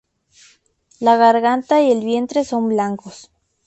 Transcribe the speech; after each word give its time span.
La 0.99 1.15
garganta 1.15 1.79
y 1.83 1.91
el 1.91 2.03
vientre 2.03 2.43
son 2.43 2.69
blancos. 2.69 3.29